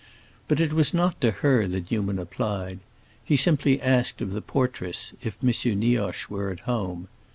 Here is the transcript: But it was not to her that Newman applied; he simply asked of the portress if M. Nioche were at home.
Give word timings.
But 0.47 0.59
it 0.59 0.73
was 0.73 0.95
not 0.95 1.21
to 1.21 1.29
her 1.29 1.67
that 1.67 1.91
Newman 1.91 2.17
applied; 2.17 2.79
he 3.23 3.35
simply 3.35 3.79
asked 3.79 4.19
of 4.19 4.31
the 4.31 4.41
portress 4.41 5.13
if 5.21 5.37
M. 5.43 5.79
Nioche 5.79 6.27
were 6.27 6.49
at 6.49 6.61
home. 6.61 7.07